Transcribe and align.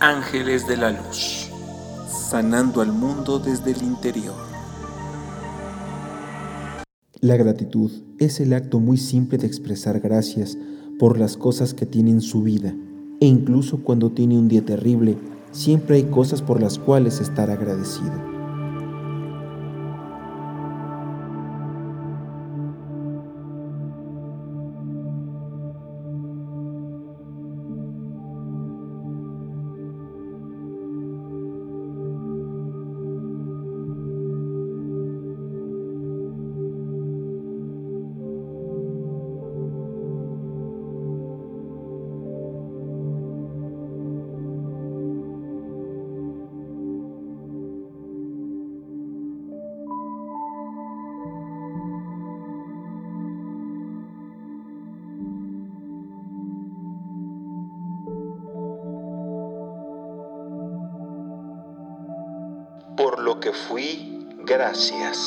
Ángeles 0.00 0.66
de 0.68 0.76
la 0.76 0.90
Luz, 0.90 1.48
sanando 2.06 2.82
al 2.82 2.92
mundo 2.92 3.38
desde 3.38 3.70
el 3.70 3.82
interior. 3.82 4.34
La 7.22 7.36
gratitud 7.36 7.90
es 8.18 8.38
el 8.40 8.52
acto 8.52 8.78
muy 8.78 8.98
simple 8.98 9.38
de 9.38 9.46
expresar 9.46 10.00
gracias 10.00 10.58
por 10.98 11.18
las 11.18 11.38
cosas 11.38 11.72
que 11.72 11.86
tiene 11.86 12.10
en 12.10 12.20
su 12.20 12.42
vida, 12.42 12.74
e 13.20 13.26
incluso 13.26 13.82
cuando 13.82 14.12
tiene 14.12 14.38
un 14.38 14.48
día 14.48 14.62
terrible, 14.62 15.16
siempre 15.50 15.96
hay 15.96 16.04
cosas 16.04 16.42
por 16.42 16.60
las 16.60 16.78
cuales 16.78 17.22
estar 17.22 17.50
agradecido. 17.50 18.35
Por 62.96 63.20
lo 63.20 63.38
que 63.40 63.52
fui, 63.52 64.26
gracias. 64.44 65.18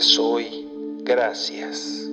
Soy, 0.00 0.66
gracias. 1.04 2.09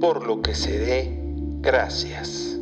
Por 0.00 0.26
lo 0.26 0.42
que 0.42 0.54
se 0.54 0.78
dé, 0.78 1.18
gracias. 1.60 2.58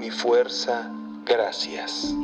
Mi 0.00 0.10
fuerza, 0.10 0.90
gracias. 1.26 2.14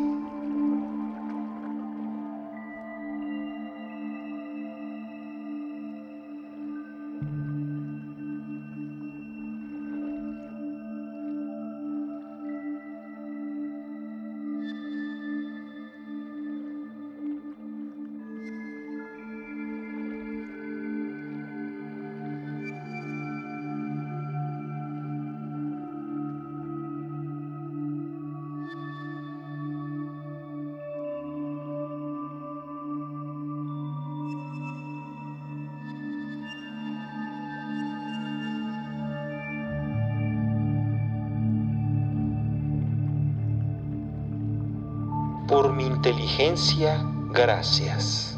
Por 45.56 45.72
mi 45.72 45.86
inteligencia, 45.86 47.02
gracias. 47.30 48.35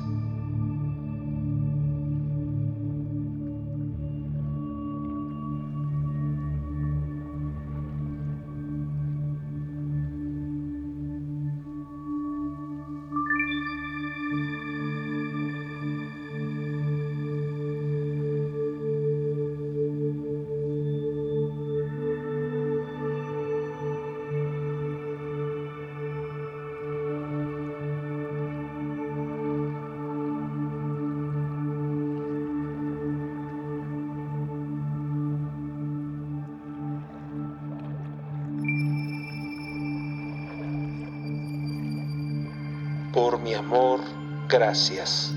Por 43.19 43.41
mi 43.41 43.53
amor, 43.53 43.99
gracias. 44.49 45.35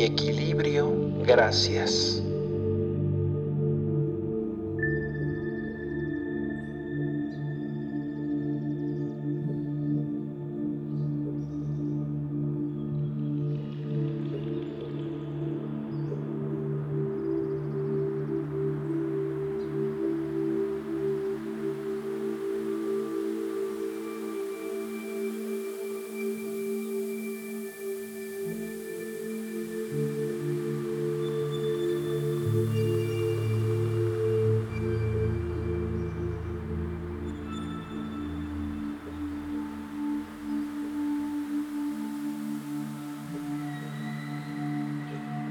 Mi 0.00 0.06
equilibrio, 0.06 0.90
gracias. 1.26 2.22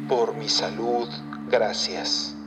Por 0.10 0.36
mi 0.36 0.50
salud, 0.50 1.08
gracias. 1.46 2.39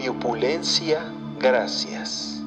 Mi 0.00 0.08
opulencia, 0.08 1.04
gracias. 1.38 2.39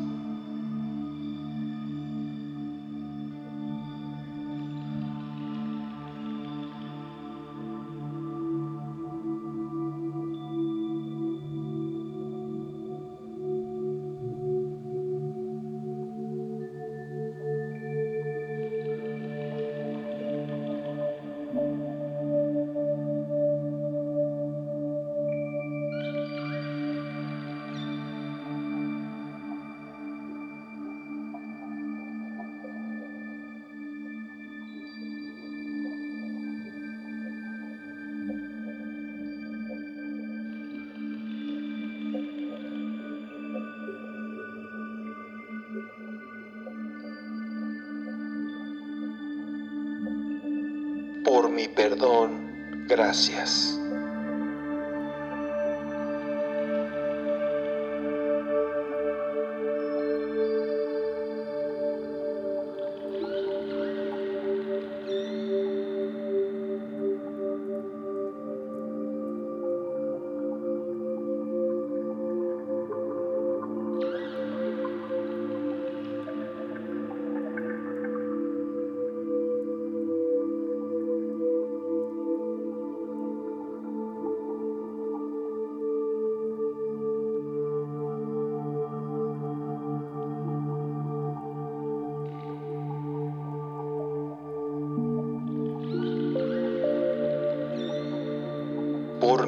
Mi 51.54 51.68
perdón. 51.68 52.86
Gracias. 52.88 53.80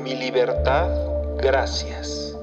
Mi 0.05 0.13
libertad, 0.15 0.88
gracias. 1.38 2.35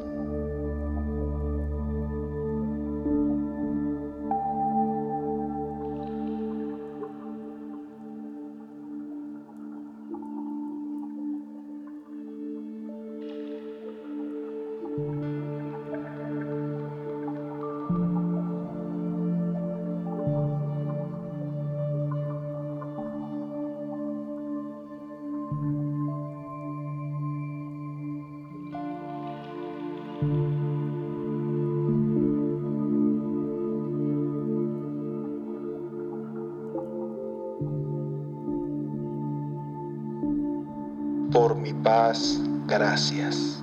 Por 41.33 41.57
mi 41.57 41.73
paz, 41.73 42.39
gracias. 42.67 43.62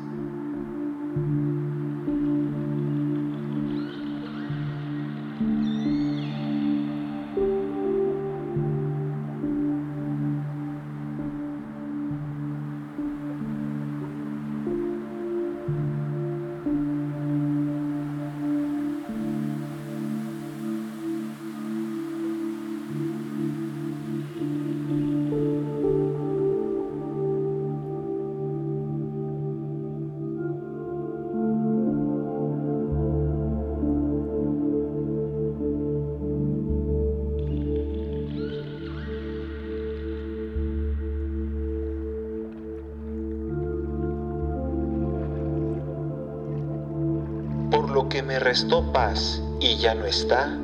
Lo 48.00 48.08
que 48.08 48.24
me 48.24 48.39
restó 48.39 48.94
paz 48.94 49.41
y 49.60 49.75
ya 49.75 49.94
no 49.94 50.06
está, 50.06 50.58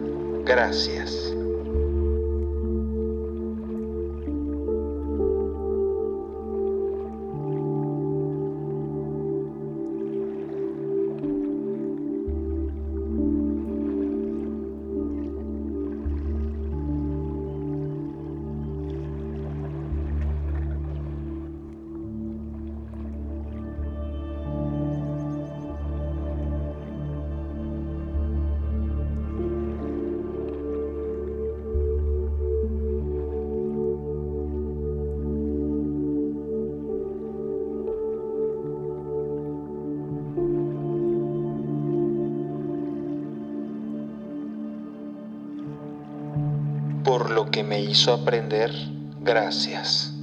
gracias. 0.45 1.11
Que 47.55 47.63
me 47.63 47.79
hizo 47.79 48.11
aprender, 48.11 48.69
gracias. 49.21 50.14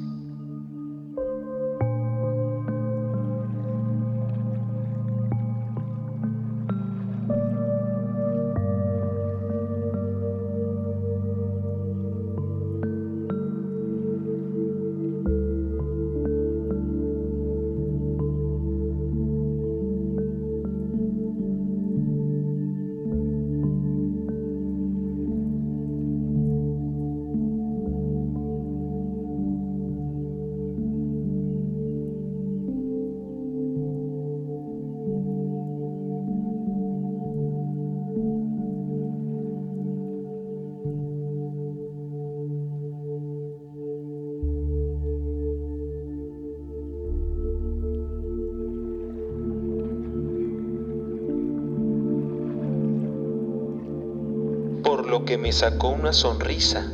Que 55.24 55.38
me 55.38 55.52
sacó 55.52 55.88
una 55.88 56.12
sonrisa. 56.12 56.86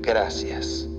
Gracias. 0.00 0.91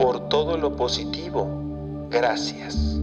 Por 0.00 0.30
todo 0.30 0.56
lo 0.56 0.74
positivo. 0.76 2.08
Gracias. 2.08 2.98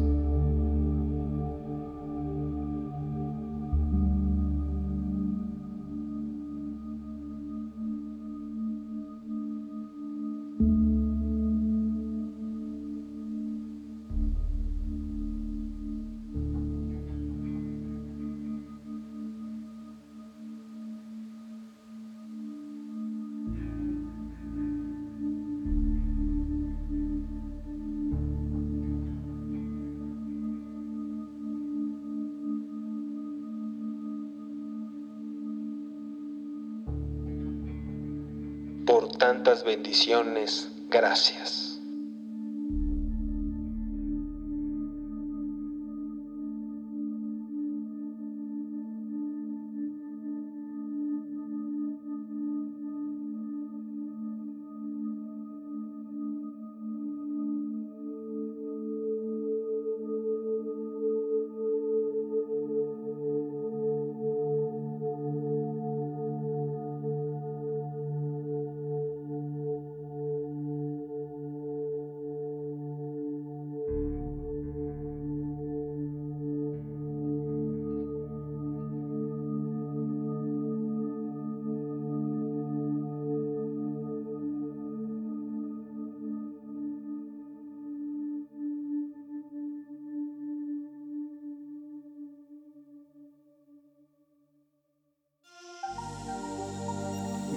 Tantas 39.28 39.66
bendiciones. 39.66 40.70
Gracias. 40.90 41.67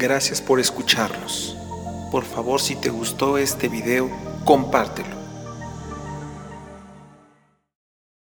Gracias 0.01 0.41
por 0.41 0.61
escucharnos. 0.61 1.55
Por 2.11 2.25
favor, 2.25 2.59
si 2.59 2.75
te 2.75 2.89
gustó 2.89 3.37
este 3.37 3.69
video, 3.69 4.11
compártelo 4.47 5.20